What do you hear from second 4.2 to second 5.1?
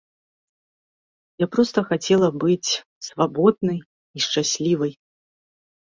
шчаслівай.